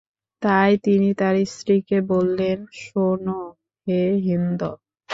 তাই 0.41 0.71
তিনি 0.85 1.09
তার 1.13 1.35
স্ত্রীকে 1.47 1.97
বললেন, 2.11 2.57
শোন 2.81 3.23
হে 3.87 4.01
হিন্দ! 4.25 4.61